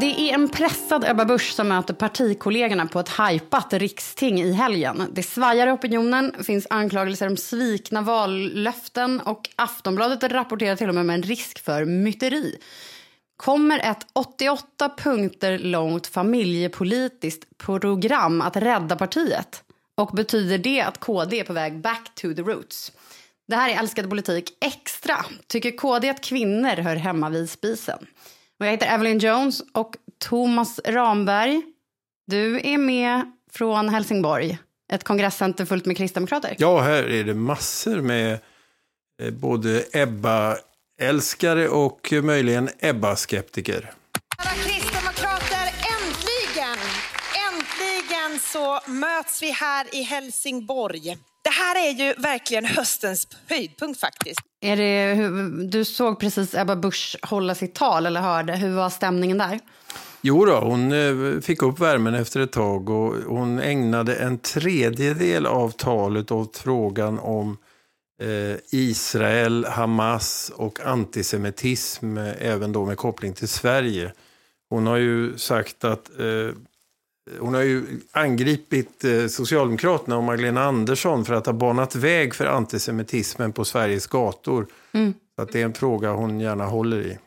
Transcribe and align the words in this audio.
Det 0.00 0.30
är 0.30 0.34
en 0.34 0.48
pressad 0.48 1.04
Ebba 1.08 1.24
Busch 1.24 1.52
som 1.52 1.68
möter 1.68 1.94
partikollegorna 1.94 2.86
på 2.86 3.00
ett 3.00 3.08
hajpat 3.08 3.72
riksting 3.72 4.40
i 4.40 4.52
helgen. 4.52 5.02
Det 5.12 5.22
svajar 5.22 5.66
i 5.66 5.70
opinionen, 5.70 6.44
finns 6.44 6.66
anklagelser 6.70 7.26
om 7.26 7.36
svikna 7.36 8.02
vallöften 8.02 9.20
och 9.20 9.50
Aftonbladet 9.56 10.32
rapporterar 10.32 10.76
till 10.76 10.88
och 10.88 10.94
med 10.94 11.00
om 11.00 11.10
en 11.10 11.22
risk 11.22 11.64
för 11.64 11.84
myteri. 11.84 12.58
Kommer 13.36 13.78
ett 13.78 14.06
88 14.12 14.90
punkter 14.98 15.58
långt 15.58 16.06
familjepolitiskt 16.06 17.58
program 17.58 18.40
att 18.40 18.56
rädda 18.56 18.96
partiet? 18.96 19.62
Och 19.94 20.10
betyder 20.10 20.58
det 20.58 20.80
att 20.80 21.00
KD 21.00 21.40
är 21.40 21.44
på 21.44 21.52
väg 21.52 21.80
back 21.80 22.14
to 22.14 22.34
the 22.34 22.42
roots? 22.42 22.92
Det 23.48 23.56
här 23.56 23.70
är 23.70 23.78
Älskade 23.78 24.08
politik 24.08 24.52
extra. 24.60 25.16
Tycker 25.46 25.76
KD 25.76 26.10
att 26.10 26.24
kvinnor 26.24 26.76
hör 26.82 26.96
hemma 26.96 27.28
vid 27.28 27.50
spisen? 27.50 28.06
Och 28.60 28.66
jag 28.66 28.70
heter 28.70 28.86
Evelyn 28.86 29.18
Jones 29.18 29.62
och 29.72 29.96
Thomas 30.18 30.80
Ramberg. 30.84 31.62
Du 32.26 32.60
är 32.64 32.78
med 32.78 33.32
från 33.52 33.88
Helsingborg, 33.88 34.58
ett 34.92 35.04
kongresscenter 35.04 35.64
fullt 35.64 35.86
med 35.86 35.96
kristdemokrater. 35.96 36.56
Ja, 36.58 36.80
här 36.80 37.10
är 37.10 37.24
det 37.24 37.34
massor 37.34 38.00
med 38.00 38.38
eh, 39.22 39.30
både 39.30 39.84
Ebba-älskare 39.92 41.68
och 41.68 42.12
möjligen 42.22 42.68
Ebba-skeptiker. 42.78 43.92
Kristdemokrater, 44.64 45.66
äntligen! 45.96 46.78
Äntligen 47.48 48.38
så 48.40 48.80
möts 48.90 49.42
vi 49.42 49.50
här 49.50 49.94
i 49.94 50.02
Helsingborg. 50.02 51.18
Det 51.58 51.62
här 51.62 51.88
är 51.88 51.92
ju 51.92 52.14
verkligen 52.14 52.64
höstens 52.64 53.28
höjdpunkt 53.48 54.00
faktiskt. 54.00 54.40
Är 54.60 54.76
det, 54.76 55.14
du 55.68 55.84
såg 55.84 56.20
precis 56.20 56.54
Ebba 56.54 56.76
Busch 56.76 57.16
hålla 57.22 57.54
sitt 57.54 57.74
tal, 57.74 58.06
eller 58.06 58.20
hörde. 58.20 58.56
Hur 58.56 58.74
var 58.74 58.90
stämningen 58.90 59.38
där? 59.38 59.60
Jo 60.20 60.44
då, 60.44 60.60
hon 60.60 60.92
eh, 60.92 61.40
fick 61.40 61.62
upp 61.62 61.78
värmen 61.78 62.14
efter 62.14 62.40
ett 62.40 62.52
tag 62.52 62.90
och 62.90 63.14
hon 63.14 63.58
ägnade 63.58 64.14
en 64.14 64.38
tredjedel 64.38 65.46
av 65.46 65.70
talet 65.70 66.30
åt 66.30 66.56
frågan 66.56 67.18
om 67.18 67.56
eh, 68.22 68.56
Israel, 68.70 69.64
Hamas 69.64 70.52
och 70.56 70.80
antisemitism, 70.80 72.18
även 72.38 72.72
då 72.72 72.84
med 72.84 72.96
koppling 72.96 73.32
till 73.32 73.48
Sverige. 73.48 74.12
Hon 74.70 74.86
har 74.86 74.96
ju 74.96 75.38
sagt 75.38 75.84
att 75.84 76.10
eh, 76.20 76.54
hon 77.40 77.54
har 77.54 77.62
ju 77.62 78.00
angripit 78.12 79.04
Socialdemokraterna 79.28 80.16
och 80.16 80.24
Magdalena 80.24 80.64
Andersson 80.64 81.24
för 81.24 81.34
att 81.34 81.46
ha 81.46 81.52
banat 81.52 81.94
väg 81.94 82.34
för 82.34 82.46
antisemitismen 82.46 83.52
på 83.52 83.64
Sveriges 83.64 84.06
gator. 84.06 84.66
Mm. 84.92 85.14
Så 85.36 85.42
att 85.42 85.52
det 85.52 85.60
är 85.60 85.64
en 85.64 85.74
fråga 85.74 86.12
hon 86.12 86.40
gärna 86.40 86.64
håller 86.64 87.00
i. 87.00 87.18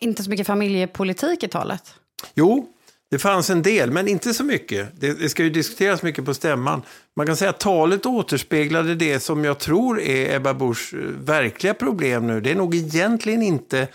Inte 0.00 0.22
så 0.22 0.30
mycket 0.30 0.46
familjepolitik 0.46 1.42
i 1.42 1.48
talet? 1.48 1.94
Jo, 2.34 2.68
det 3.10 3.18
fanns 3.18 3.50
en 3.50 3.62
del, 3.62 3.90
men 3.90 4.08
inte 4.08 4.34
så 4.34 4.44
mycket. 4.44 5.00
Det, 5.00 5.12
det, 5.12 5.28
ska 5.28 5.42
ju 5.42 5.50
diskuteras 5.50 6.02
mycket 6.02 6.24
på 6.24 6.34
stämman. 6.34 6.82
Man 7.16 7.26
kan 7.26 7.36
säga 7.36 7.50
att 7.50 7.60
talet 7.60 8.06
återspeglade 8.06 8.94
det 8.94 9.20
som 9.20 9.44
jag 9.44 9.58
tror 9.58 10.00
är 10.00 10.36
Ebba 10.36 10.54
Buschs 10.54 10.92
verkliga 11.18 11.74
problem 11.74 12.26
nu. 12.26 12.40
Det 12.40 12.50
är 12.50 12.54
nog 12.54 12.74
egentligen 12.74 13.42
inte 13.42 13.88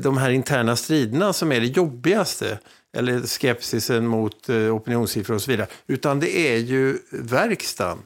de 0.00 0.16
här 0.16 0.30
interna 0.30 0.76
striderna 0.76 1.32
som 1.32 1.52
är 1.52 1.60
det 1.60 1.66
jobbigaste 1.66 2.58
eller 2.96 3.22
skepsisen 3.22 4.06
mot 4.06 4.48
eh, 4.48 4.76
opinionssiffror 4.76 5.34
och 5.34 5.42
så 5.42 5.50
vidare. 5.50 5.66
Utan 5.86 6.20
det 6.20 6.36
är 6.36 6.56
ju 6.56 6.98
verkstaden. 7.10 7.98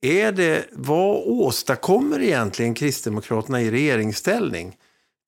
Är 0.00 0.32
det, 0.32 0.64
vad 0.72 1.22
åstadkommer 1.26 2.22
egentligen 2.22 2.74
Kristdemokraterna 2.74 3.62
i 3.62 3.70
regeringsställning? 3.70 4.76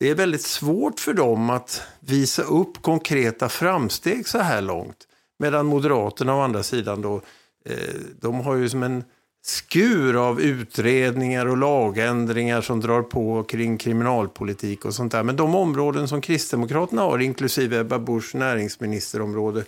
Det 0.01 0.11
är 0.11 0.15
väldigt 0.15 0.43
svårt 0.43 1.01
för 1.01 1.15
dem 1.15 1.51
att 1.51 1.83
visa 2.01 2.43
upp 2.43 2.83
konkreta 2.83 3.49
framsteg 3.49 4.29
så 4.29 4.39
här 4.39 4.63
långt. 4.63 5.09
Medan 5.39 5.67
Moderaterna 5.67 6.35
å 6.35 6.41
andra 6.41 6.63
sidan 6.63 7.03
då, 7.03 7.21
eh, 7.65 7.95
de 8.21 8.41
har 8.41 8.55
ju 8.55 8.69
som 8.69 8.83
en 8.83 9.05
skur 9.47 10.29
av 10.29 10.41
utredningar 10.41 11.47
och 11.47 11.57
lagändringar 11.57 12.61
som 12.61 12.81
drar 12.81 13.03
på 13.03 13.43
kring 13.43 13.79
kriminalpolitik 13.79 14.85
och 14.85 14.95
sånt 14.95 15.13
där. 15.13 15.23
Men 15.23 15.37
de 15.37 15.55
områden 15.55 16.09
som 16.09 16.21
Kristdemokraterna 16.21 17.03
har, 17.03 17.19
inklusive 17.19 17.79
Ebba 17.79 17.99
Buschs 17.99 18.35
näringsministerområde, 18.35 19.65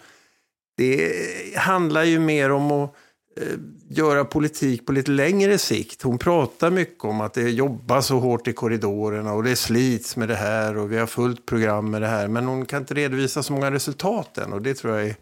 det 0.77 1.13
handlar 1.57 2.05
ju 2.05 2.19
mer 2.19 2.51
om 2.51 2.73
att 2.73 2.95
eh, 3.41 3.59
göra 3.89 4.25
politik 4.25 4.87
på 4.87 4.93
lite 4.93 5.11
längre 5.11 5.59
sikt. 5.59 6.03
Hon 6.03 6.19
pratar 6.19 6.71
mycket 6.71 7.05
om 7.05 7.21
att 7.21 7.35
det 7.35 7.51
jobbas 7.51 8.07
så 8.07 8.19
hårt 8.19 8.49
i 8.49 8.53
korridorerna 8.53 9.33
och 9.33 9.45
det 9.45 9.57
slits 9.57 10.17
med 10.17 10.29
det 10.29 10.35
här 10.35 10.77
och 10.77 10.93
vi 10.93 10.99
har 10.99 11.07
fullt 11.07 11.47
program 11.47 11.91
med 11.91 12.03
det 12.03 12.09
här. 12.09 12.29
Men 12.29 12.47
hon 12.47 12.67
kan 12.67 12.83
inte 12.83 12.95
redovisa 12.95 13.43
så 13.43 13.53
många 13.53 13.71
resultat 13.71 14.39
än 14.39 14.53
och 14.53 14.63
det 14.63 14.75
tror 14.75 14.97
jag 14.97 15.07
är 15.07 15.17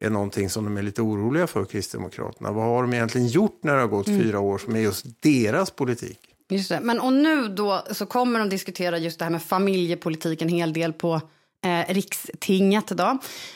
är 0.00 0.10
någonting 0.10 0.50
som 0.50 0.64
de 0.64 0.76
är 0.76 0.82
lite 0.82 1.02
oroliga 1.02 1.46
för, 1.46 1.64
Kristdemokraterna. 1.64 2.52
Vad 2.52 2.64
har 2.64 2.82
de 2.82 2.92
egentligen 2.92 3.26
gjort 3.26 3.58
när 3.62 3.74
det 3.74 3.80
har 3.80 3.88
gått 3.88 4.08
mm. 4.08 4.20
fyra 4.20 4.40
år 4.40 4.58
som 4.58 4.76
är 4.76 4.80
just 4.80 5.06
deras 5.22 5.70
politik? 5.70 6.18
Just 6.48 6.68
det. 6.68 6.80
Men 6.80 7.00
och 7.00 7.12
nu 7.12 7.48
då 7.48 7.84
så 7.90 8.06
kommer 8.06 8.38
de 8.38 8.48
diskutera 8.48 8.98
just 8.98 9.18
det 9.18 9.24
här 9.24 9.32
med 9.32 9.42
familjepolitik 9.42 10.42
en 10.42 10.48
hel 10.48 10.72
del 10.72 10.92
på 10.92 11.20
eh, 11.64 11.94
Rikstinget. 11.94 12.88
Då. 12.88 13.04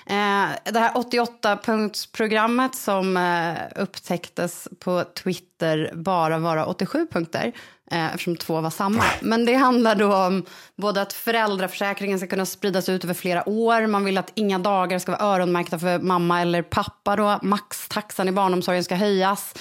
Eh, 0.07 0.49
det 0.65 0.79
här 0.79 0.93
88-punktsprogrammet 0.95 2.75
som 2.75 3.17
eh, 3.17 3.83
upptäcktes 3.83 4.69
på 4.79 5.05
Twitter 5.05 5.91
bara 5.95 6.39
vara 6.39 6.67
87 6.67 7.07
punkter 7.12 7.53
eh, 7.91 8.07
eftersom 8.07 8.37
två 8.37 8.61
var 8.61 8.71
samma. 8.71 9.05
Men 9.21 9.45
det 9.45 9.55
handlar 9.55 9.95
då 9.95 10.15
om 10.15 10.45
både 10.77 11.03
att 11.03 11.12
föräldraförsäkringen 11.12 12.19
ska 12.19 12.29
kunna 12.29 12.47
spridas 12.47 12.89
ut 12.89 13.05
över 13.05 13.15
flera 13.15 13.49
år. 13.49 13.87
Man 13.87 14.05
vill 14.05 14.19
att 14.19 14.33
inga 14.35 14.59
dagar 14.59 14.99
ska 14.99 15.12
vara 15.12 15.35
öronmärkta 15.35 15.79
för 15.79 15.99
mamma 15.99 16.41
eller 16.41 16.62
pappa. 16.62 17.17
Då. 17.17 17.39
Maxtaxan 17.43 18.29
i 18.29 18.33
barnomsorgen 18.33 18.85
ska 18.85 18.95
höjas 18.95 19.55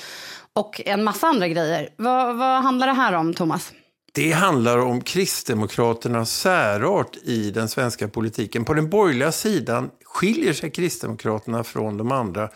och 0.54 0.82
en 0.86 1.04
massa 1.04 1.28
andra 1.28 1.48
grejer. 1.48 1.90
Vad, 1.98 2.38
vad 2.38 2.64
handlar 2.64 2.88
det 2.88 2.94
här 2.94 3.14
om, 3.14 3.34
Thomas? 3.34 3.74
Det 4.14 4.32
handlar 4.32 4.78
om 4.78 5.02
Kristdemokraternas 5.02 6.32
särart 6.32 7.18
i 7.24 7.52
den 7.52 7.70
svenska 7.70 8.08
politiken. 8.08 8.66
På 8.66 8.74
den 8.74 8.90
borgerliga 8.90 9.32
sidan 9.32 9.90
skiljer 10.04 10.54
sig 10.54 10.72
Kristdemokraterna 10.72 11.64
från 11.64 11.98
de 11.98 12.12
andra 12.12 12.50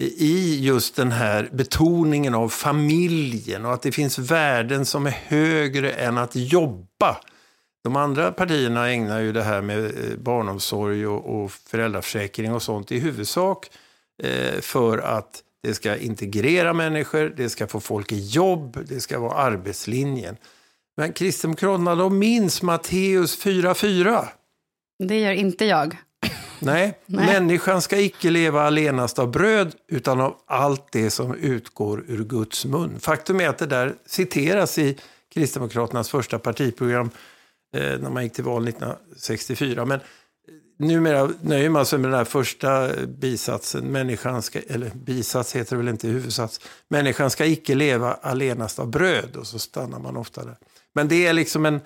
i 0.00 0.60
just 0.60 0.96
den 0.96 1.12
här 1.12 1.48
betoningen 1.52 2.34
av 2.34 2.48
familjen 2.48 3.64
och 3.64 3.72
att 3.72 3.82
det 3.82 3.92
finns 3.92 4.18
värden 4.18 4.86
som 4.86 5.06
är 5.06 5.10
högre 5.10 5.92
än 5.92 6.18
att 6.18 6.36
jobba. 6.36 7.16
De 7.84 7.96
andra 7.96 8.32
partierna 8.32 8.90
ägnar 8.90 9.20
ju 9.20 9.32
det 9.32 9.42
här 9.42 9.62
med 9.62 9.84
eh, 9.84 10.18
barnomsorg 10.18 11.06
och, 11.06 11.42
och 11.42 11.52
föräldraförsäkring 11.52 12.52
och 12.52 12.62
sånt 12.62 12.92
i 12.92 12.98
huvudsak 12.98 13.70
eh, 14.22 14.60
för 14.60 14.98
att 14.98 15.42
det 15.62 15.74
ska 15.74 15.96
integrera 15.96 16.72
människor, 16.72 17.34
det 17.36 17.48
ska 17.48 17.66
få 17.66 17.80
folk 17.80 18.12
i 18.12 18.18
jobb, 18.18 18.78
det 18.88 19.00
ska 19.00 19.18
vara 19.18 19.34
arbetslinjen. 19.34 20.36
Men 20.98 21.12
Kristdemokraterna, 21.12 21.94
de 21.94 22.18
minns 22.18 22.62
Matteus 22.62 23.44
4.4. 23.44 24.24
Det 25.04 25.20
gör 25.20 25.32
inte 25.32 25.64
jag. 25.64 25.96
Nej, 26.58 26.98
Nej, 27.06 27.26
människan 27.26 27.82
ska 27.82 28.00
icke 28.00 28.30
leva 28.30 28.62
allenast 28.62 29.18
av 29.18 29.30
bröd 29.30 29.74
utan 29.88 30.20
av 30.20 30.36
allt 30.46 30.92
det 30.92 31.10
som 31.10 31.34
utgår 31.34 32.04
ur 32.08 32.24
Guds 32.24 32.64
mun. 32.64 33.00
Faktum 33.00 33.40
är 33.40 33.48
att 33.48 33.58
det 33.58 33.66
där 33.66 33.94
citeras 34.06 34.78
i 34.78 34.96
Kristdemokraternas 35.34 36.10
första 36.10 36.38
partiprogram 36.38 37.10
eh, 37.74 37.98
när 37.98 38.10
man 38.10 38.24
gick 38.24 38.32
till 38.32 38.44
val 38.44 38.68
1964. 38.68 39.84
Men 39.84 40.00
numera 40.78 41.30
nöjer 41.40 41.70
man 41.70 41.86
sig 41.86 41.98
med 41.98 42.10
den 42.10 42.18
här 42.18 42.24
första 42.24 42.88
bisatsen. 43.06 43.84
Människan 43.84 44.42
ska, 44.42 44.58
eller 44.58 44.90
bisats 44.94 45.56
heter 45.56 45.76
det 45.76 45.82
väl 45.82 45.88
inte 45.88 46.08
huvudsats. 46.08 46.60
Människan 46.88 47.30
ska 47.30 47.46
icke 47.46 47.74
leva 47.74 48.12
allenast 48.12 48.78
av 48.78 48.90
bröd. 48.90 49.36
Och 49.36 49.46
så 49.46 49.58
stannar 49.58 49.98
man 49.98 50.16
ofta 50.16 50.44
där. 50.44 50.56
Men 50.94 51.08
det 51.08 51.26
är 51.26 51.32
liksom 51.32 51.66
en, 51.66 51.80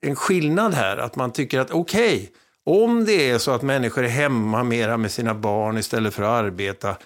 en 0.00 0.16
skillnad 0.16 0.74
här. 0.74 0.96
Att 0.96 1.16
man 1.16 1.32
tycker 1.32 1.60
att 1.60 1.70
okej, 1.70 2.16
okay, 2.16 2.28
om 2.64 3.04
det 3.04 3.30
är 3.30 3.38
så 3.38 3.50
att 3.50 3.62
människor 3.62 4.04
är 4.04 4.08
hemma 4.08 4.64
mera 4.64 4.96
med 4.96 5.10
sina 5.12 5.34
barn 5.34 5.78
istället 5.78 6.14
för 6.14 6.22
att 6.22 6.44
arbeta, 6.44 6.96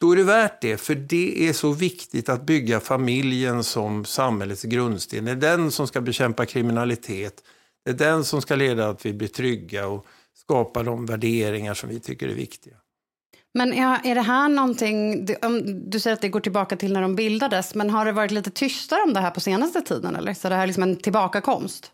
då 0.00 0.12
är 0.12 0.16
det 0.16 0.22
värt 0.22 0.60
det. 0.60 0.76
För 0.76 0.94
det 0.94 1.48
är 1.48 1.52
så 1.52 1.72
viktigt 1.72 2.28
att 2.28 2.42
bygga 2.42 2.80
familjen 2.80 3.64
som 3.64 4.04
samhällets 4.04 4.62
grundsten. 4.62 5.24
Det 5.24 5.30
är 5.30 5.36
den 5.36 5.70
som 5.70 5.86
ska 5.86 6.00
bekämpa 6.00 6.46
kriminalitet. 6.46 7.34
Det 7.84 7.90
är 7.90 7.94
den 7.94 8.24
som 8.24 8.42
ska 8.42 8.56
leda 8.56 8.82
till 8.82 8.90
att 8.90 9.06
vi 9.06 9.12
blir 9.18 9.28
trygga 9.28 9.86
och 9.86 10.06
skapa 10.34 10.82
de 10.82 11.06
värderingar 11.06 11.74
som 11.74 11.88
vi 11.88 12.00
tycker 12.00 12.28
är 12.28 12.34
viktiga. 12.34 12.76
Men 13.54 13.72
är 13.72 14.14
det 14.14 14.20
här 14.20 14.48
någonting, 14.48 15.26
du 15.90 16.00
säger 16.00 16.14
att 16.14 16.20
det 16.20 16.28
går 16.28 16.40
tillbaka 16.40 16.76
till 16.76 16.92
när 16.92 17.02
de 17.02 17.14
bildades, 17.16 17.74
men 17.74 17.90
har 17.90 18.04
det 18.04 18.12
varit 18.12 18.30
lite 18.30 18.50
tystare 18.50 19.02
om 19.02 19.14
det 19.14 19.20
här 19.20 19.30
på 19.30 19.40
senaste 19.40 19.80
tiden? 19.80 20.16
Eller? 20.16 20.34
Så 20.34 20.48
det 20.48 20.54
här 20.54 20.62
är 20.62 20.66
liksom 20.66 20.82
en 20.82 20.96
tillbakakomst? 20.96 21.90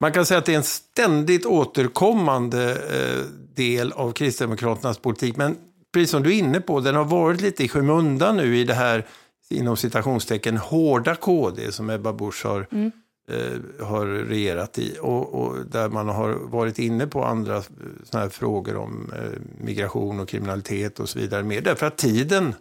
Man 0.00 0.12
kan 0.12 0.26
säga 0.26 0.38
att 0.38 0.46
det 0.46 0.52
är 0.52 0.56
en 0.56 0.62
ständigt 0.62 1.46
återkommande 1.46 2.70
eh, 2.72 3.24
del 3.56 3.92
av 3.92 4.12
Kristdemokraternas 4.12 4.98
politik. 4.98 5.36
Men 5.36 5.56
precis 5.92 6.10
som 6.10 6.22
du 6.22 6.34
är 6.34 6.38
inne 6.38 6.60
på, 6.60 6.80
den 6.80 6.94
har 6.94 7.04
varit 7.04 7.40
lite 7.40 7.64
i 7.64 7.68
skymundan 7.68 8.36
nu 8.36 8.56
i 8.56 8.64
det 8.64 8.74
här 8.74 9.06
inom 9.50 9.76
citationstecken 9.76 10.56
hårda 10.56 11.14
KD 11.14 11.72
som 11.72 11.90
Ebba 11.90 12.12
Busch 12.12 12.44
har 12.44 12.66
mm 12.72 12.92
eh, 13.28 13.86
har 13.86 14.06
regerat 14.06 14.78
i 14.78 14.98
och, 15.00 15.34
och, 15.34 15.56
där 15.66 15.88
man 15.88 16.08
har 16.08 16.30
varit 16.30 16.78
inne 16.78 17.06
på 17.06 17.24
andra 17.24 17.56
eh, 17.56 17.62
såna 18.04 18.22
här 18.22 18.30
frågor 18.30 18.76
om 18.76 19.12
eh, 19.16 19.64
migration 19.64 20.20
och 20.20 20.28
kriminalitet 20.28 21.00
och 21.00 21.08
så 21.08 21.18
vidare. 21.18 21.42
Mer. 21.42 21.60
Därför 21.60 21.86
att 21.86 21.96
tiden 21.96 22.54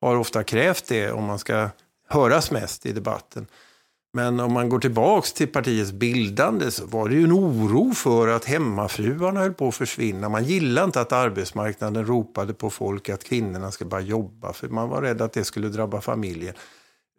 har 0.00 0.16
ofta 0.16 0.42
krävt 0.42 0.88
det 0.88 1.10
om 1.10 1.24
man 1.24 1.38
ska 1.38 1.68
höras 2.08 2.50
mest 2.50 2.86
i 2.86 2.92
debatten. 2.92 3.46
Men 4.12 4.40
om 4.40 4.52
man 4.52 4.68
går 4.68 4.78
tillbaks 4.78 5.32
till 5.32 5.48
partiets 5.48 5.92
bildande 5.92 6.70
så 6.70 6.86
var 6.86 7.08
det 7.08 7.14
ju 7.14 7.24
en 7.24 7.32
oro 7.32 7.94
för 7.94 8.28
att 8.28 8.44
hemmafruarna 8.44 9.40
höll 9.40 9.54
på 9.54 9.68
att 9.68 9.74
försvinna. 9.74 10.28
Man 10.28 10.44
gillade 10.44 10.84
inte 10.84 11.00
att 11.00 11.12
arbetsmarknaden 11.12 12.06
ropade 12.06 12.54
på 12.54 12.70
folk 12.70 13.08
att 13.08 13.24
kvinnorna 13.24 13.70
ska 13.70 13.84
bara 13.84 14.00
jobba 14.00 14.52
för 14.52 14.68
man 14.68 14.88
var 14.88 15.02
rädd 15.02 15.22
att 15.22 15.32
det 15.32 15.44
skulle 15.44 15.68
drabba 15.68 16.00
familjen. 16.00 16.54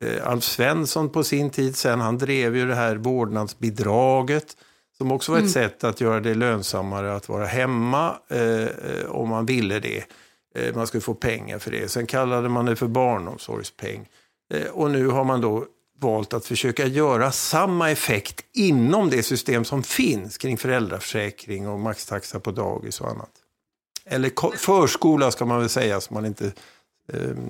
Eh, 0.02 0.28
Alf 0.28 0.44
Svensson 0.44 1.10
på 1.10 1.24
sin 1.24 1.50
tid 1.50 1.76
sen, 1.76 2.00
han 2.00 2.18
drev 2.18 2.58
ju 2.58 2.68
det 2.68 2.76
här 2.76 2.96
vårdnadsbidraget 2.96 4.58
som 4.98 5.12
också 5.12 5.32
var 5.32 5.40
ett 5.40 5.42
mm. 5.42 5.54
sätt 5.54 5.84
att 5.84 6.02
göra 6.02 6.20
det 6.20 6.36
lönsammare 6.36 7.16
att 7.16 7.30
vara 7.30 7.46
hemma 7.46 8.16
eh, 8.30 9.06
om 9.10 9.30
man 9.30 9.46
ville 9.46 9.80
det. 9.80 10.04
Eh, 10.56 10.76
man 10.76 10.88
skulle 10.88 11.02
få 11.02 11.14
pengar 11.14 11.60
för 11.60 11.72
det. 11.72 11.92
Sen 11.92 12.06
kallade 12.06 12.50
man 12.50 12.66
det 12.66 12.76
för 12.76 12.88
barnomsorgspeng. 12.88 14.08
Eh, 14.54 14.68
och 14.68 14.92
nu 14.92 15.08
har 15.08 15.24
man 15.24 15.42
då 15.42 15.66
valt 16.00 16.34
att 16.34 16.46
försöka 16.46 16.86
göra 16.86 17.32
samma 17.32 17.92
effekt 17.92 18.46
inom 18.54 19.10
det 19.10 19.24
system 19.24 19.66
som 19.66 19.84
finns 19.84 20.38
kring 20.38 20.58
föräldraförsäkring 20.58 21.68
och 21.68 21.80
maxtaxa 21.80 22.40
på 22.40 22.52
dagis 22.52 23.02
och 23.02 23.10
annat. 23.10 23.32
Eller 24.06 24.58
förskola 24.58 25.32
ska 25.32 25.46
man 25.46 25.60
väl 25.60 25.70
säga, 25.70 26.02
så 26.02 26.14
man 26.14 26.26
inte 26.26 26.52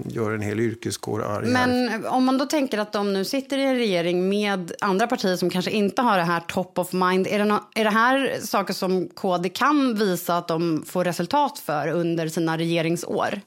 gör 0.05 0.31
en 0.31 0.41
hel 0.41 0.59
yrkeskår 0.59 1.23
arg. 1.23 1.47
Men 1.47 1.89
här. 1.89 2.07
om 2.07 2.25
man 2.25 2.37
då 2.37 2.45
tänker 2.45 2.77
att 2.77 2.93
de 2.93 3.13
nu 3.13 3.25
sitter 3.25 3.57
i 3.57 3.63
en 3.63 3.75
regering 3.75 4.29
med 4.29 4.71
andra 4.79 5.07
partier 5.07 5.35
som 5.35 5.49
kanske 5.49 5.71
inte 5.71 6.01
har 6.01 6.17
det 6.17 6.23
här 6.23 6.39
top 6.39 6.79
of 6.79 6.93
mind. 6.93 7.27
Är 7.27 7.39
det, 7.39 7.45
no 7.45 7.59
är 7.75 7.83
det 7.83 7.89
här 7.89 8.37
saker 8.41 8.73
som 8.73 9.07
KD 9.07 9.49
kan 9.49 9.95
visa 9.95 10.37
att 10.37 10.47
de 10.47 10.83
får 10.87 11.03
resultat 11.03 11.59
för 11.59 11.87
under 11.87 12.27
sina 12.27 12.57
regeringsår? 12.57 13.41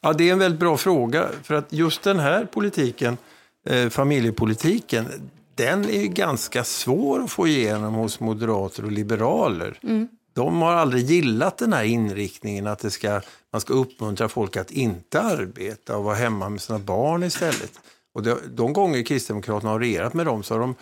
Ja, 0.00 0.12
det 0.12 0.28
är 0.28 0.32
en 0.32 0.38
väldigt 0.38 0.60
bra 0.60 0.76
fråga. 0.76 1.28
För 1.42 1.54
att 1.54 1.72
just 1.72 2.02
den 2.02 2.18
här 2.18 2.44
politiken 2.44 3.16
Eh, 3.66 3.88
familjepolitiken, 3.88 5.06
den 5.54 5.84
är 5.84 6.06
ganska 6.06 6.64
svår 6.64 7.22
att 7.22 7.30
få 7.30 7.46
igenom 7.46 7.94
hos 7.94 8.20
moderater 8.20 8.84
och 8.84 8.92
liberaler. 8.92 9.78
Mm. 9.82 10.08
De 10.40 10.62
har 10.62 10.72
aldrig 10.72 11.04
gillat 11.04 11.58
den 11.58 11.72
här 11.72 11.84
inriktningen 11.84 12.66
att 12.66 12.78
det 12.78 12.90
ska, 12.90 13.20
man 13.52 13.60
ska 13.60 13.74
uppmuntra 13.74 14.28
folk 14.28 14.56
att 14.56 14.70
inte 14.70 15.20
arbeta 15.20 15.96
och 15.96 16.04
vara 16.04 16.14
hemma 16.14 16.48
med 16.48 16.60
sina 16.60 16.78
barn 16.78 17.22
istället. 17.22 17.80
Och 18.14 18.22
det, 18.22 18.36
de 18.48 18.72
gånger 18.72 19.02
Kristdemokraterna 19.02 19.72
har 19.72 19.80
regerat 19.80 20.14
med 20.14 20.26
dem 20.26 20.42
så 20.42 20.54
har 20.54 20.60
de 20.60 20.74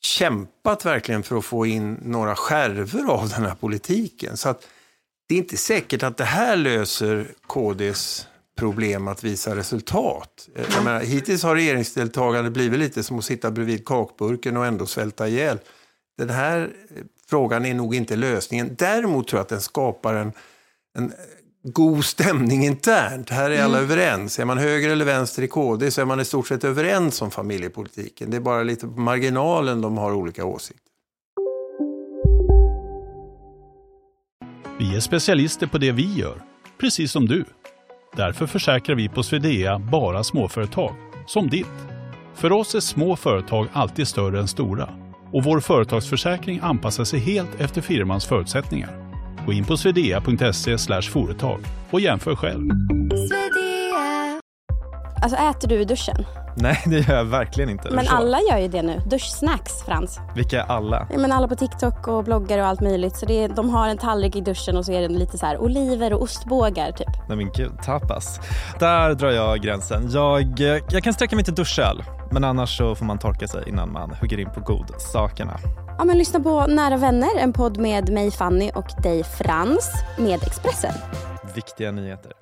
kämpat 0.00 0.84
verkligen 0.84 1.22
för 1.22 1.36
att 1.36 1.44
få 1.44 1.66
in 1.66 1.98
några 2.02 2.36
skärvor 2.36 3.10
av 3.10 3.28
den 3.28 3.44
här 3.44 3.54
politiken. 3.54 4.36
Så 4.36 4.48
att 4.48 4.66
det 5.28 5.34
är 5.34 5.38
inte 5.38 5.56
säkert 5.56 6.02
att 6.02 6.16
det 6.16 6.24
här 6.24 6.56
löser 6.56 7.34
KDs 7.46 8.26
problem 8.58 9.08
att 9.08 9.24
visa 9.24 9.56
resultat. 9.56 10.48
Jag 10.74 10.84
menar, 10.84 11.00
hittills 11.00 11.42
har 11.42 11.54
regeringsdeltagande 11.54 12.50
blivit 12.50 12.78
lite 12.78 13.02
som 13.02 13.18
att 13.18 13.24
sitta 13.24 13.50
bredvid 13.50 13.86
kakburken 13.86 14.56
och 14.56 14.66
ändå 14.66 14.86
svälta 14.86 15.28
ihjäl. 15.28 15.58
Den 16.18 16.30
här 16.30 16.70
frågan 17.30 17.66
är 17.66 17.74
nog 17.74 17.94
inte 17.94 18.16
lösningen. 18.16 18.74
Däremot 18.78 19.28
tror 19.28 19.38
jag 19.38 19.42
att 19.42 19.48
den 19.48 19.60
skapar 19.60 20.14
en, 20.14 20.32
en 20.98 21.12
god 21.62 22.04
stämning 22.04 22.64
internt. 22.64 23.30
Här 23.30 23.50
är 23.50 23.62
alla 23.62 23.78
mm. 23.78 23.90
överens. 23.90 24.38
Är 24.38 24.44
man 24.44 24.58
höger 24.58 24.90
eller 24.90 25.04
vänster 25.04 25.42
i 25.42 25.48
KD 25.48 25.90
så 25.90 26.00
är 26.00 26.04
man 26.04 26.20
i 26.20 26.24
stort 26.24 26.48
sett 26.48 26.64
överens 26.64 27.22
om 27.22 27.30
familjepolitiken. 27.30 28.30
Det 28.30 28.36
är 28.36 28.40
bara 28.40 28.62
lite 28.62 28.86
på 28.86 29.00
marginalen 29.00 29.80
de 29.80 29.98
har 29.98 30.12
olika 30.12 30.44
åsikter. 30.44 30.82
Vi 34.78 34.96
är 34.96 35.00
specialister 35.00 35.66
på 35.66 35.78
det 35.78 35.92
vi 35.92 36.14
gör, 36.14 36.42
precis 36.80 37.12
som 37.12 37.26
du. 37.26 37.44
Därför 38.16 38.46
försäkrar 38.46 38.96
vi 38.96 39.08
på 39.08 39.22
Swedea 39.22 39.78
bara 39.78 40.24
småföretag, 40.24 40.94
som 41.26 41.48
ditt. 41.48 41.66
För 42.34 42.52
oss 42.52 42.74
är 42.74 42.80
små 42.80 43.16
företag 43.16 43.68
alltid 43.72 44.08
större 44.08 44.40
än 44.40 44.48
stora 44.48 45.07
och 45.32 45.44
vår 45.44 45.60
företagsförsäkring 45.60 46.60
anpassar 46.62 47.04
sig 47.04 47.20
helt 47.20 47.60
efter 47.60 47.80
firmans 47.80 48.26
förutsättningar. 48.26 48.90
Gå 49.46 49.52
in 49.52 49.64
på 49.64 49.76
swedea.se 49.76 51.02
företag 51.02 51.60
och 51.90 52.00
jämför 52.00 52.36
själv. 52.36 52.70
Alltså 55.22 55.38
äter 55.38 55.68
du 55.68 55.74
i 55.80 55.84
duschen? 55.84 56.24
Nej, 56.56 56.82
det 56.86 56.98
gör 56.98 57.16
jag 57.16 57.24
verkligen 57.24 57.70
inte. 57.70 57.90
Men 57.90 58.08
alla 58.08 58.38
gör 58.50 58.58
ju 58.58 58.68
det 58.68 58.82
nu. 58.82 59.02
Duschsnacks, 59.06 59.82
Frans. 59.82 60.20
Vilka 60.36 60.62
alla? 60.62 61.06
Ja, 61.12 61.18
men 61.18 61.32
alla 61.32 61.48
på 61.48 61.56
TikTok 61.56 62.08
och 62.08 62.24
bloggar 62.24 62.58
och 62.58 62.66
allt 62.66 62.80
möjligt. 62.80 63.16
Så 63.16 63.26
det 63.26 63.44
är, 63.44 63.48
de 63.48 63.70
har 63.70 63.88
en 63.88 63.98
tallrik 63.98 64.36
i 64.36 64.40
duschen 64.40 64.76
och 64.76 64.84
så 64.84 64.92
är 64.92 65.00
det 65.00 65.08
lite 65.08 65.38
så 65.38 65.46
här 65.46 65.58
oliver 65.58 66.12
och 66.12 66.22
ostbågar 66.22 66.92
typ. 66.92 67.08
Nej 67.28 67.36
men 67.36 67.50
gud, 67.54 67.72
tapas. 67.84 68.40
Där 68.80 69.14
drar 69.14 69.30
jag 69.30 69.60
gränsen. 69.60 70.10
Jag, 70.10 70.60
jag 70.90 71.02
kan 71.02 71.12
sträcka 71.12 71.36
mig 71.36 71.44
till 71.44 71.54
duschöl. 71.54 72.02
Men 72.32 72.44
annars 72.44 72.76
så 72.76 72.94
får 72.94 73.04
man 73.04 73.18
torka 73.18 73.48
sig 73.48 73.68
innan 73.68 73.92
man 73.92 74.10
hugger 74.10 74.38
in 74.38 74.50
på 74.54 74.60
godsakerna. 74.60 75.58
Ja, 75.98 76.04
men 76.04 76.18
lyssna 76.18 76.40
på 76.40 76.66
Nära 76.66 76.96
vänner, 76.96 77.38
en 77.38 77.52
podd 77.52 77.78
med 77.78 78.12
mig 78.12 78.30
Fanny 78.30 78.70
och 78.74 79.02
dig 79.02 79.24
Frans 79.24 79.90
med 80.18 80.42
Expressen. 80.42 80.92
Viktiga 81.54 81.90
nyheter. 81.90 82.32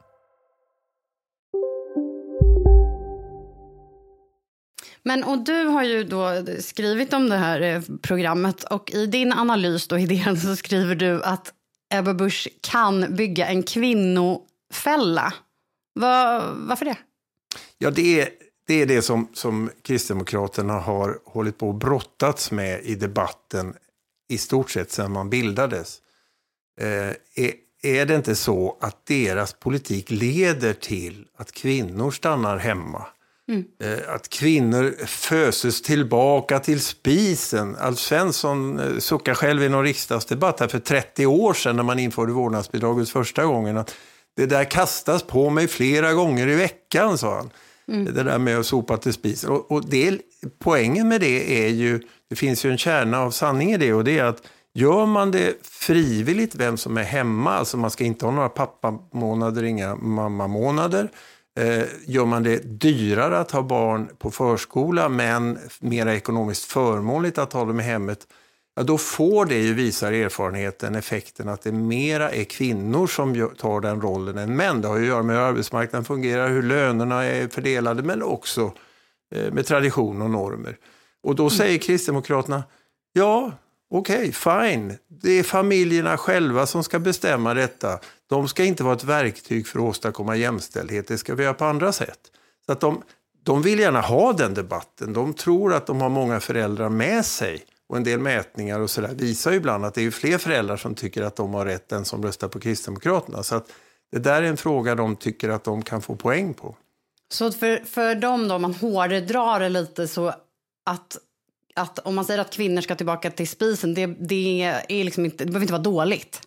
Men 5.03 5.25
och 5.25 5.39
du 5.39 5.65
har 5.65 5.83
ju 5.83 6.05
då 6.05 6.45
skrivit 6.61 7.13
om 7.13 7.29
det 7.29 7.37
här 7.37 7.61
eh, 7.61 7.81
programmet 8.03 8.65
och 8.65 8.91
i 8.91 9.07
din 9.07 9.33
analys 9.33 9.89
då 9.89 9.99
idén 10.09 10.37
så 10.37 10.57
skriver 10.57 10.95
du 10.95 11.23
att 11.23 11.53
Ebba 11.95 12.15
Busch 12.15 12.49
kan 12.61 13.15
bygga 13.17 13.47
en 13.47 13.63
kvinnofälla. 13.63 15.35
Var, 15.95 16.43
varför 16.55 16.85
det? 16.85 16.97
Ja, 17.79 17.91
det 17.91 18.21
är 18.21 18.29
det, 18.67 18.83
är 18.83 18.87
det 18.87 19.03
som, 19.03 19.29
som 19.33 19.71
Kristdemokraterna 19.83 20.73
har 20.73 21.19
hållit 21.25 21.59
på 21.59 21.69
och 21.69 21.75
brottats 21.75 22.51
med 22.51 22.81
i 22.85 22.95
debatten 22.95 23.75
i 24.29 24.39
stort 24.39 24.71
sett 24.71 24.93
sedan 24.93 25.13
man 25.13 25.31
bildades. 25.31 25.99
Eh, 26.81 27.45
är, 27.45 27.53
är 27.83 28.07
det 28.07 28.15
inte 28.15 28.35
så 28.35 28.77
att 28.81 29.07
deras 29.07 29.53
politik 29.53 30.11
leder 30.11 30.73
till 30.73 31.27
att 31.37 31.53
kvinnor 31.53 32.11
stannar 32.11 32.57
hemma? 32.57 33.07
Mm. 33.49 33.65
Att 34.09 34.29
kvinnor 34.29 35.07
föses 35.07 35.83
tillbaka 35.83 36.59
till 36.59 36.81
spisen. 36.81 37.77
Alf 37.77 37.99
Svensson 37.99 38.81
eh, 38.81 38.99
suckar 38.99 39.35
själv 39.35 39.63
i 39.63 39.69
någon 39.69 39.85
riksdagsdebatt 39.85 40.61
här 40.61 40.69
för 40.69 40.79
30 40.79 41.27
år 41.27 41.55
sedan 41.55 41.77
när 41.77 41.83
man 41.83 41.99
införde 41.99 42.33
vårdnadsbidraget 42.33 43.09
första 43.09 43.45
gången. 43.45 43.77
Att 43.77 43.95
det 44.37 44.47
där 44.47 44.65
kastas 44.65 45.23
på 45.23 45.51
mig 45.51 45.69
flera 45.69 46.13
gånger 46.13 46.49
i 46.49 46.55
veckan, 46.55 47.19
sa 47.19 47.37
han. 47.37 47.51
Mm. 47.89 48.05
Det 48.05 48.23
där 48.23 48.39
med 48.39 48.59
att 48.59 48.67
sopa 48.67 48.97
till 48.97 49.13
spisen. 49.13 49.51
Och, 49.51 49.73
och 49.73 49.89
det, 49.89 50.21
poängen 50.59 51.09
med 51.09 51.21
det 51.21 51.65
är 51.67 51.69
ju, 51.69 52.01
det 52.31 52.37
finns 52.37 52.65
ju 52.65 52.71
en 52.71 52.79
kärna 52.79 53.21
av 53.21 53.31
sanning 53.31 53.73
i 53.73 53.77
det 53.77 53.93
och 53.93 54.05
det 54.05 54.19
är 54.19 54.25
att 54.25 54.43
Gör 54.75 55.07
man 55.07 55.31
det 55.31 55.67
frivilligt, 55.67 56.55
vem 56.55 56.77
som 56.77 56.97
är 56.97 57.03
hemma, 57.03 57.55
alltså 57.55 57.77
man 57.77 57.91
ska 57.91 58.05
inte 58.05 58.25
ha 58.25 58.33
några 58.33 58.49
pappamånader, 58.49 59.63
inga 59.63 59.97
mammamånader, 59.97 61.11
Eh, 61.59 61.85
gör 62.07 62.25
man 62.25 62.43
det 62.43 62.81
dyrare 62.81 63.39
att 63.39 63.51
ha 63.51 63.63
barn 63.63 64.09
på 64.19 64.31
förskola 64.31 65.09
men 65.09 65.59
mer 65.81 66.07
ekonomiskt 66.07 66.65
förmånligt 66.65 67.39
att 67.39 67.53
ha 67.53 67.65
dem 67.65 67.81
i 67.81 67.83
hemmet, 67.83 68.27
ja, 68.77 68.83
då 68.83 68.99
får 68.99 69.45
det 69.45 69.59
ju, 69.59 69.75
visar 69.75 70.13
erfarenheten, 70.13 70.95
effekten 70.95 71.49
att 71.49 71.63
det 71.63 71.73
mera 71.73 72.31
är 72.31 72.45
kvinnor 72.45 73.07
som 73.07 73.51
tar 73.59 73.81
den 73.81 74.01
rollen 74.01 74.39
än 74.39 74.57
män. 74.57 74.81
Det 74.81 74.89
har 74.89 74.97
ju 74.97 75.03
att 75.03 75.09
göra 75.09 75.23
med 75.23 75.37
hur 75.37 75.43
arbetsmarknaden 75.43 76.05
fungerar, 76.05 76.49
hur 76.49 76.63
lönerna 76.63 77.25
är 77.25 77.49
fördelade 77.49 78.03
men 78.03 78.23
också 78.23 78.73
eh, 79.35 79.53
med 79.53 79.67
tradition 79.67 80.23
och 80.23 80.31
normer. 80.31 80.77
Och 81.23 81.35
då 81.35 81.51
säger 81.51 81.79
Kristdemokraterna, 81.79 82.65
ja, 83.13 83.53
Okej, 83.91 84.17
okay, 84.17 84.33
fine. 84.33 84.99
Det 85.09 85.31
är 85.31 85.43
familjerna 85.43 86.17
själva 86.17 86.67
som 86.67 86.85
ska 86.85 86.99
bestämma 86.99 87.55
detta. 87.55 87.99
De 88.27 88.49
ska 88.49 88.65
inte 88.65 88.85
vara 88.85 88.95
ett 88.95 89.05
verktyg 89.05 89.67
för 89.67 89.79
att 89.79 89.85
åstadkomma 89.85 90.37
jämställdhet. 90.37 91.09
Det 91.09 91.19
ska 91.19 91.35
vi 91.35 91.43
göra 91.43 91.55
på 91.55 91.65
andra 91.65 91.93
sätt. 91.93 92.19
Så 92.67 92.73
att 92.73 92.81
de, 92.81 93.03
de 93.43 93.63
vill 93.63 93.79
gärna 93.79 94.01
ha 94.01 94.33
den 94.33 94.55
debatten. 94.55 95.13
De 95.13 95.35
tror 95.35 95.75
att 95.75 95.87
de 95.87 96.01
har 96.01 96.09
många 96.09 96.41
föräldrar 96.41 96.89
med 96.89 97.27
sig. 97.27 97.65
Och 97.89 97.97
en 97.97 98.05
del 98.05 98.19
mätningar 98.19 98.81
och 98.81 98.91
sådär 98.91 99.15
visar 99.15 99.51
ju 99.51 99.57
ibland 99.57 99.85
att 99.85 99.95
det 99.95 100.03
är 100.03 100.11
fler 100.11 100.39
föräldrar 100.39 100.77
som 100.77 100.95
tycker 100.95 101.23
att 101.23 101.37
de 101.37 101.55
har 101.55 101.65
rätt 101.65 101.93
än 101.93 102.05
som 102.05 102.23
röstar 102.23 102.49
på 102.49 102.61
Kristdemokraterna. 102.61 103.43
Så 103.43 103.55
att 103.55 103.73
det 104.13 104.19
där 104.19 104.43
är 104.43 104.47
en 104.47 104.57
fråga 104.57 104.95
de 104.95 105.17
tycker 105.17 105.49
att 105.49 105.65
de 105.65 105.83
kan 105.83 106.03
få 106.03 106.17
poäng 106.17 106.55
på. 106.55 106.77
Så 107.33 107.53
för, 107.53 107.85
för 107.85 108.15
dem 108.15 108.49
då, 108.49 108.55
om 108.55 108.63
man 108.63 108.75
hårdrar 108.75 109.61
det 109.61 109.69
lite 109.69 110.09
så 110.09 110.33
att 110.87 111.19
att 111.77 111.99
om 111.99 112.15
man 112.15 112.25
säger 112.25 112.41
att 112.41 112.51
kvinnor 112.51 112.81
ska 112.81 112.95
tillbaka 112.95 113.31
till 113.31 113.49
spisen, 113.49 113.95
det, 113.95 114.07
det, 114.07 114.63
är 114.89 115.05
liksom 115.05 115.25
inte, 115.25 115.45
det 115.45 115.53
behöver 115.53 115.65
inte 115.65 115.73
vara 115.73 115.83
dåligt. 115.83 116.41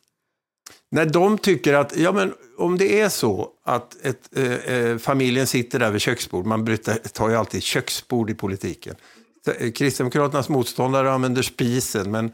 Nej, 0.91 1.05
de 1.05 1.37
tycker 1.37 1.73
att 1.73 1.97
ja, 1.97 2.11
men 2.11 2.33
om 2.57 2.77
det 2.77 3.01
är 3.01 3.09
så 3.09 3.49
att 3.63 4.05
ett, 4.05 4.29
eh, 4.35 4.53
eh 4.53 4.97
familjen 4.97 5.47
sitter 5.47 5.79
där 5.79 5.91
vid 5.91 6.01
köksbord, 6.01 6.45
man 6.45 6.65
bryter, 6.65 6.93
tar 6.93 7.29
ju 7.29 7.35
alltid 7.35 7.63
köksbord 7.63 8.29
i 8.29 8.33
politiken. 8.33 8.95
Kristdemokraternas 9.75 10.49
motståndare 10.49 11.11
använder 11.11 11.41
spisen, 11.41 12.11
men 12.11 12.31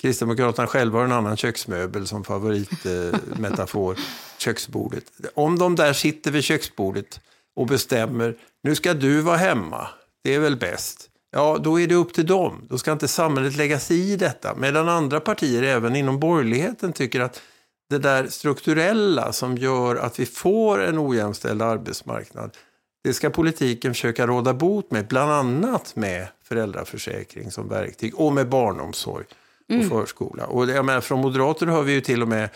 Kristdemokraterna 0.00 0.66
själva 0.66 0.98
har 0.98 1.04
en 1.04 1.12
annan 1.12 1.36
köksmöbel 1.36 2.06
som 2.06 2.24
favoritmetafor, 2.24 3.98
köksbordet. 4.38 5.04
Om 5.34 5.58
de 5.58 5.76
där 5.76 5.92
sitter 5.92 6.30
vid 6.30 6.44
köksbordet 6.44 7.20
och 7.56 7.66
bestämmer, 7.66 8.36
nu 8.62 8.74
ska 8.74 8.94
du 8.94 9.20
vara 9.20 9.36
hemma, 9.36 9.88
det 10.24 10.34
är 10.34 10.40
väl 10.40 10.56
bäst. 10.56 11.08
Ja, 11.30 11.58
då 11.58 11.80
är 11.80 11.86
det 11.86 11.94
upp 11.94 12.14
till 12.14 12.26
dem. 12.26 12.66
Då 12.70 12.78
ska 12.78 12.92
inte 12.92 13.08
samhället 13.08 13.56
lägga 13.56 13.78
sig 13.80 14.12
i 14.12 14.16
detta. 14.16 14.54
Medan 14.54 14.88
andra 14.88 15.20
partier, 15.20 15.62
även 15.62 15.96
inom 15.96 16.20
borgerligheten, 16.20 16.92
tycker 16.92 17.20
att 17.20 17.42
det 17.90 17.98
där 17.98 18.26
strukturella 18.26 19.32
som 19.32 19.56
gör 19.56 19.96
att 19.96 20.20
vi 20.20 20.26
får 20.26 20.82
en 20.82 20.98
ojämställd 20.98 21.62
arbetsmarknad, 21.62 22.56
det 23.04 23.14
ska 23.14 23.30
politiken 23.30 23.94
försöka 23.94 24.26
råda 24.26 24.54
bot 24.54 24.90
med, 24.90 25.06
bland 25.06 25.32
annat 25.32 25.96
med 25.96 26.28
föräldraförsäkring 26.44 27.50
som 27.50 27.68
verktyg 27.68 28.20
och 28.20 28.32
med 28.32 28.48
barnomsorg 28.48 29.24
och 29.68 29.74
mm. 29.74 29.90
förskola. 29.90 30.46
Och 30.46 30.68
jag 30.68 30.84
menar, 30.84 31.00
från 31.00 31.20
moderater 31.20 31.66
har 31.66 31.82
vi 31.82 31.92
ju 31.92 32.00
till 32.00 32.22
och 32.22 32.28
med 32.28 32.48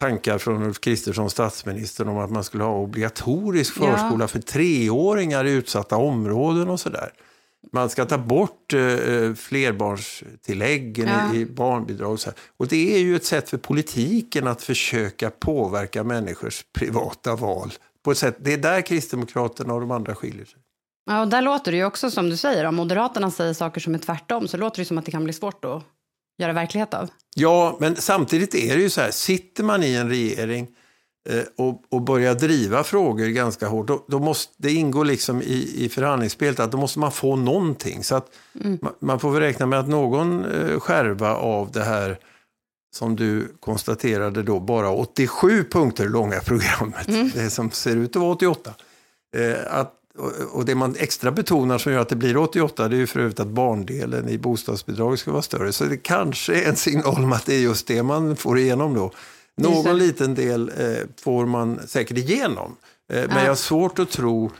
tankar 0.00 0.38
från 0.38 0.62
Ulf 0.62 0.80
Kristersson, 0.80 1.30
statsministern, 1.30 2.08
om 2.08 2.18
att 2.18 2.30
man 2.30 2.44
skulle 2.44 2.64
ha 2.64 2.76
obligatorisk 2.76 3.74
förskola 3.74 4.24
ja. 4.24 4.28
för 4.28 4.40
treåringar 4.40 5.44
i 5.44 5.50
utsatta 5.50 5.96
områden 5.96 6.68
och 6.68 6.80
sådär. 6.80 7.12
Man 7.72 7.90
ska 7.90 8.04
ta 8.04 8.18
bort 8.18 8.74
eh, 8.74 8.80
eh 8.80 9.34
flerbarnstilläggen 9.34 11.08
ja. 11.08 11.34
i, 11.34 11.46
barnbidrag. 11.46 12.12
Och, 12.12 12.20
så 12.20 12.30
här. 12.30 12.38
och 12.56 12.66
det 12.68 12.94
är 12.94 12.98
ju 12.98 13.16
ett 13.16 13.24
sätt 13.24 13.48
för 13.48 13.58
politiken 13.58 14.46
att 14.46 14.62
försöka 14.62 15.30
påverka 15.30 16.04
människors 16.04 16.64
privata 16.72 17.36
val. 17.36 17.72
På 18.04 18.10
ett 18.10 18.18
sätt, 18.18 18.36
det 18.40 18.52
är 18.52 18.58
där 18.58 18.80
Kristdemokraterna 18.82 19.74
och 19.74 19.80
de 19.80 19.90
andra 19.90 20.14
skiljer 20.14 20.44
sig. 20.44 20.60
Ja, 21.06 21.20
och 21.20 21.28
där 21.28 21.42
låter 21.42 21.72
det 21.72 21.78
ju 21.78 21.84
också 21.84 22.10
som 22.10 22.30
du 22.30 22.36
säger, 22.36 22.64
om 22.64 22.74
Moderaterna 22.74 23.30
säger 23.30 23.52
saker 23.52 23.80
som 23.80 23.94
är 23.94 23.98
tvärtom 23.98 24.48
så 24.48 24.56
låter 24.56 24.78
det 24.78 24.84
som 24.84 24.98
att 24.98 25.04
det 25.04 25.10
kan 25.10 25.24
bli 25.24 25.32
svårt 25.32 25.64
att 25.64 25.82
göra 26.38 26.52
verklighet 26.52 26.94
av. 26.94 27.10
Ja, 27.36 27.76
men 27.80 27.96
samtidigt 27.96 28.54
är 28.54 28.76
det 28.76 28.82
ju 28.82 28.90
så 28.90 29.00
här, 29.00 29.10
sitter 29.10 29.64
man 29.64 29.82
i 29.82 29.94
en 29.94 30.08
regering 30.08 30.68
eh, 31.28 31.42
och, 31.56 31.82
och 31.88 32.02
börjar 32.02 32.34
driva 32.34 32.84
frågor 32.84 33.26
ganska 33.26 33.68
hårt, 33.68 33.86
då, 33.86 34.04
då 34.08 34.18
måste 34.18 34.52
det 34.56 34.72
ingå 34.72 35.02
liksom 35.02 35.42
i, 35.42 35.84
i 35.84 35.88
förhandlingsspelet 35.88 36.60
att 36.60 36.72
då 36.72 36.78
måste 36.78 36.98
man 36.98 37.12
få 37.12 37.36
någonting. 37.36 38.04
Så 38.04 38.14
att 38.14 38.26
mm. 38.60 38.78
man, 38.82 38.92
man, 39.00 39.20
får 39.20 39.30
väl 39.30 39.40
räkna 39.40 39.66
med 39.66 39.78
att 39.78 39.88
någon 39.88 40.44
eh, 40.44 40.80
skärva 40.80 41.34
av 41.34 41.72
det 41.72 41.84
här 41.84 42.18
som 42.92 43.16
du 43.16 43.56
konstaterade 43.60 44.42
då, 44.42 44.60
bara 44.60 44.90
87 44.90 45.64
punkter 45.64 46.08
långa 46.08 46.40
programmet, 46.40 47.08
mm. 47.08 47.30
det 47.34 47.50
som 47.50 47.70
ser 47.70 47.96
ut 47.96 48.16
att 48.16 48.22
vara 48.22 48.32
88. 48.32 48.74
Eh, 49.36 49.54
att 49.70 49.96
och 50.52 50.64
det 50.64 50.74
man 50.74 50.94
extra 50.98 51.30
betonar 51.30 51.78
som 51.78 51.92
gör 51.92 52.00
att 52.00 52.08
det 52.08 52.16
blir 52.16 52.36
88 52.36 52.88
det 52.88 52.96
är 52.96 52.98
ju 52.98 53.06
för 53.06 53.20
övrigt 53.20 53.40
att 53.40 53.46
barndelen 53.46 54.28
i 54.28 54.38
bostadsbidraget 54.38 55.20
ska 55.20 55.32
vara 55.32 55.42
större. 55.42 55.72
Så 55.72 55.84
det 55.84 55.96
kanske 55.96 56.62
är 56.62 56.68
en 56.68 56.76
signal 56.76 57.24
om 57.24 57.32
att 57.32 57.46
det 57.46 57.54
är 57.54 57.60
just 57.60 57.86
det 57.86 58.02
man 58.02 58.36
får 58.36 58.58
igenom 58.58 58.94
då. 58.94 59.12
Någon 59.56 59.98
liten 59.98 60.34
del 60.34 60.72
eh, 60.78 61.06
får 61.22 61.46
man 61.46 61.80
säkert 61.86 62.18
igenom. 62.18 62.76
Eh, 63.12 63.24
men 63.28 63.38
jag 63.38 63.50
har 63.50 63.54
svårt 63.54 63.98
att 63.98 64.10
tro 64.10 64.50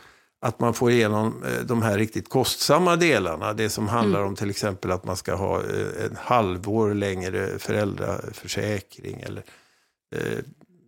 att 0.40 0.60
man 0.60 0.74
får 0.74 0.90
igenom 0.90 1.44
eh, 1.44 1.64
de 1.64 1.82
här 1.82 1.98
riktigt 1.98 2.28
kostsamma 2.28 2.96
delarna. 2.96 3.52
Det 3.52 3.70
som 3.70 3.88
handlar 3.88 4.18
mm. 4.18 4.28
om 4.28 4.36
till 4.36 4.50
exempel 4.50 4.90
att 4.90 5.04
man 5.04 5.16
ska 5.16 5.34
ha 5.34 5.58
eh, 5.58 6.04
en 6.04 6.16
halvår 6.16 6.94
längre 6.94 7.58
föräldraförsäkring. 7.58 9.20
Eller, 9.20 9.42
eh, 10.16 10.38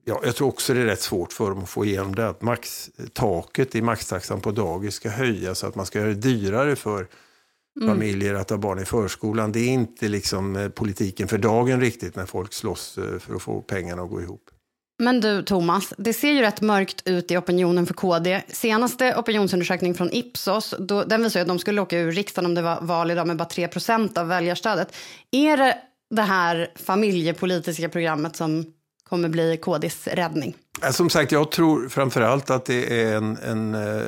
ja, 0.04 0.20
jag 0.24 0.36
tror 0.36 0.48
också 0.48 0.74
det 0.74 0.80
är 0.80 0.84
rätt 0.84 1.00
svårt 1.00 1.32
för 1.32 1.50
dem 1.50 1.62
att 1.62 1.68
få 1.68 1.84
igenom 1.84 2.14
det. 2.14 2.28
Att 2.28 2.42
max, 2.42 2.90
taket 3.12 3.74
i 3.74 3.82
maxtaxan 3.82 4.40
på 4.40 4.50
dagis 4.50 4.94
ska 4.94 5.10
höjas 5.10 5.58
så 5.58 5.66
att 5.66 5.74
man 5.74 5.86
ska 5.86 5.98
göra 5.98 6.08
det 6.08 6.14
dyrare 6.14 6.76
för 6.76 7.08
mm. 7.76 7.88
familjer 7.88 8.34
att 8.34 8.50
ha 8.50 8.56
barn 8.56 8.78
i 8.78 8.84
förskolan. 8.84 9.52
Det 9.52 9.60
är 9.60 9.68
inte 9.68 10.08
liksom 10.08 10.70
politiken 10.74 11.28
för 11.28 11.38
dagen 11.38 11.80
riktigt 11.80 12.16
när 12.16 12.26
folk 12.26 12.52
slåss 12.52 12.98
för 13.20 13.34
att 13.34 13.42
få 13.42 13.60
pengarna 13.60 14.02
att 14.02 14.10
gå 14.10 14.20
ihop. 14.20 14.51
Men 15.02 15.20
du 15.20 15.42
Thomas, 15.42 15.94
det 15.96 16.12
ser 16.12 16.30
ju 16.30 16.40
rätt 16.40 16.60
mörkt 16.60 17.02
ut 17.04 17.30
i 17.30 17.36
opinionen 17.36 17.86
för 17.86 17.94
KD. 17.94 18.42
Senaste 18.48 19.16
opinionsundersökning 19.16 19.94
från 19.94 20.12
Ipsos, 20.12 20.74
då, 20.78 21.04
den 21.04 21.22
visar 21.22 21.40
att 21.40 21.48
de 21.48 21.58
skulle 21.58 21.80
åka 21.80 21.98
ur 21.98 22.12
riksdagen 22.12 22.46
om 22.46 22.54
det 22.54 22.62
var 22.62 22.80
val 22.80 23.10
idag 23.10 23.26
med 23.26 23.36
bara 23.36 23.48
3% 23.48 24.18
av 24.18 24.28
väljarstödet. 24.28 24.94
Är 25.30 25.56
det 25.56 25.78
det 26.10 26.22
här 26.22 26.70
familjepolitiska 26.74 27.88
programmet 27.88 28.36
som 28.36 28.66
kommer 29.08 29.28
bli 29.28 29.56
KDs 29.56 30.06
räddning? 30.06 30.56
Som 30.90 31.10
sagt, 31.10 31.32
jag 31.32 31.50
tror 31.50 31.88
framförallt 31.88 32.50
att 32.50 32.64
det 32.64 33.02
är 33.02 33.16
en, 33.16 33.36
en 33.36 33.74
uh, 33.74 34.02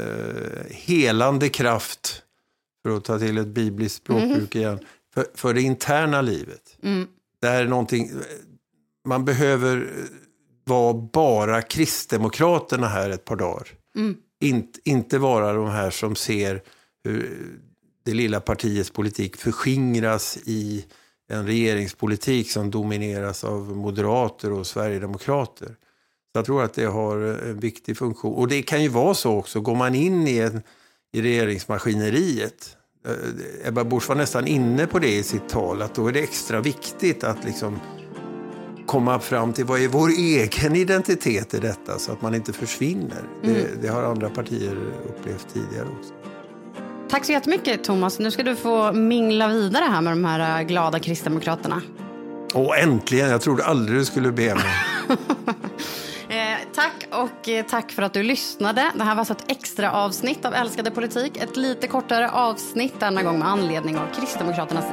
helande 0.70 1.48
kraft, 1.48 2.22
för 2.82 2.96
att 2.96 3.04
ta 3.04 3.18
till 3.18 3.38
ett 3.38 3.46
bibliskt 3.46 3.96
språkbruk 3.96 4.54
mm. 4.54 4.66
igen, 4.66 4.78
för, 5.14 5.26
för 5.34 5.54
det 5.54 5.62
interna 5.62 6.22
livet. 6.22 6.76
Mm. 6.82 7.06
Det 7.40 7.48
är 7.48 7.64
någonting, 7.64 8.10
man 9.08 9.24
behöver 9.24 9.88
vara 10.64 10.94
bara 10.94 11.62
Kristdemokraterna 11.62 12.88
här 12.88 13.10
ett 13.10 13.24
par 13.24 13.36
dagar. 13.36 13.68
Mm. 13.96 14.16
In, 14.40 14.68
inte 14.84 15.18
vara 15.18 15.52
de 15.52 15.68
här 15.68 15.90
som 15.90 16.16
ser 16.16 16.62
hur 17.04 17.60
det 18.04 18.14
lilla 18.14 18.40
partiets 18.40 18.90
politik 18.90 19.36
förskingras 19.36 20.38
i 20.44 20.84
en 21.28 21.46
regeringspolitik 21.46 22.50
som 22.50 22.70
domineras 22.70 23.44
av 23.44 23.76
moderater 23.76 24.52
och 24.52 24.66
sverigedemokrater. 24.66 25.66
Så 25.66 26.38
jag 26.38 26.44
tror 26.44 26.62
att 26.62 26.74
det 26.74 26.84
har 26.84 27.16
en 27.16 27.60
viktig 27.60 27.96
funktion. 27.96 28.34
Och 28.34 28.48
det 28.48 28.62
kan 28.62 28.82
ju 28.82 28.88
vara 28.88 29.14
så 29.14 29.36
också, 29.38 29.60
går 29.60 29.76
man 29.76 29.94
in 29.94 30.28
i, 30.28 30.38
en, 30.38 30.62
i 31.12 31.22
regeringsmaskineriet 31.22 32.76
eh, 33.06 33.68
Ebba 33.68 33.84
Busch 33.84 34.08
var 34.08 34.16
nästan 34.16 34.46
inne 34.46 34.86
på 34.86 34.98
det 34.98 35.16
i 35.16 35.22
sitt 35.22 35.48
tal, 35.48 35.82
att 35.82 35.94
då 35.94 36.08
är 36.08 36.12
det 36.12 36.20
extra 36.20 36.60
viktigt 36.60 37.24
att 37.24 37.44
liksom 37.44 37.80
komma 38.86 39.18
fram 39.18 39.52
till 39.52 39.64
vad 39.64 39.80
är 39.80 39.88
vår 39.88 40.08
egen 40.08 40.76
identitet 40.76 41.54
i 41.54 41.58
detta 41.58 41.98
så 41.98 42.12
att 42.12 42.22
man 42.22 42.34
inte 42.34 42.52
försvinner. 42.52 43.22
Mm. 43.42 43.54
Det, 43.54 43.82
det, 43.82 43.88
har 43.88 44.02
andra 44.02 44.30
partier 44.30 44.76
upplevt 45.08 45.46
tidigare 45.52 45.86
också. 45.98 46.12
Tack 47.08 47.24
så 47.24 47.32
jättemycket 47.32 47.84
Thomas. 47.84 48.18
Nu 48.18 48.30
ska 48.30 48.42
du 48.42 48.56
få 48.56 48.92
mingla 48.92 49.48
vidare 49.48 49.84
här 49.84 50.00
med 50.00 50.12
de 50.12 50.24
här 50.24 50.60
äh, 50.60 50.66
glada 50.66 50.98
kristdemokraterna. 50.98 51.82
Åh, 52.54 52.82
äntligen! 52.82 53.30
Jag 53.30 53.40
trodde 53.40 53.64
aldrig 53.64 53.98
du 53.98 54.04
skulle 54.04 54.32
be 54.32 54.54
mig. 54.54 54.64
eh, 56.28 56.58
tack 56.74 57.06
och 57.10 57.48
eh, 57.48 57.64
tack 57.66 57.92
för 57.92 58.02
att 58.02 58.12
du 58.12 58.22
lyssnade. 58.22 58.92
Det 58.94 59.04
här 59.04 59.14
var 59.14 59.18
alltså 59.18 59.34
ett 59.34 59.44
extra 59.50 59.92
avsnitt 59.92 60.44
av 60.44 60.54
Älskade 60.54 60.90
politik. 60.90 61.36
Ett 61.36 61.56
lite 61.56 61.86
kortare 61.86 62.30
avsnitt 62.30 63.00
denna 63.00 63.22
gång 63.22 63.38
med 63.38 63.48
anledning 63.48 63.96
av 63.96 64.06
Kristdemokraternas 64.20 64.86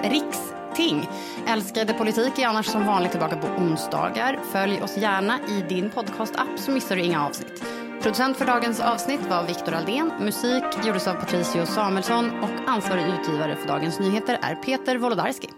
riksting. 0.81 1.09
Älskade 1.47 1.93
politik 1.93 2.39
är 2.39 2.47
annars 2.47 2.65
som 2.65 2.85
vanligt 2.85 3.11
tillbaka 3.11 3.35
på 3.35 3.47
onsdagar. 3.47 4.39
Följ 4.51 4.81
oss 4.81 4.97
gärna 4.97 5.39
i 5.47 5.63
din 5.69 5.89
podcastapp 5.89 6.47
så 6.55 6.71
missar 6.71 6.95
du 6.95 7.01
inga 7.01 7.25
avsnitt. 7.27 7.63
Producent 8.01 8.37
för 8.37 8.45
dagens 8.45 8.79
avsnitt 8.79 9.21
var 9.29 9.43
Viktor 9.43 9.73
Aldén. 9.73 10.11
Musik 10.19 10.63
gjordes 10.85 11.07
av 11.07 11.13
Patricio 11.13 11.65
Samuelsson 11.65 12.31
och 12.39 12.69
ansvarig 12.69 13.05
utgivare 13.19 13.55
för 13.55 13.67
Dagens 13.67 13.99
Nyheter 13.99 14.39
är 14.41 14.55
Peter 14.55 14.97
Wolodarski. 14.97 15.49